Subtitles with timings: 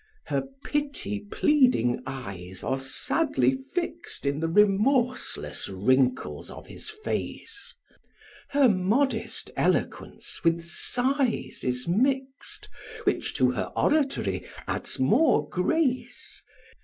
[0.25, 7.75] Her pity pleading eyes are sadly fixed In the remorseless wrinkles of his face;
[8.49, 12.67] Her modest eloquence with sighs is mixed,
[13.03, 16.41] Which to her oratory adds more grace.